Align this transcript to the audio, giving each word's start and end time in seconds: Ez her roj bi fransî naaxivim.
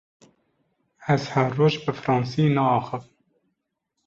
Ez 1.15 1.23
her 1.33 1.49
roj 1.59 1.75
bi 1.83 1.93
fransî 2.01 2.45
naaxivim. 2.55 3.05